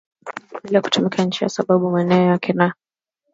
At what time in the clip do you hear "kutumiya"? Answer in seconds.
0.81-1.23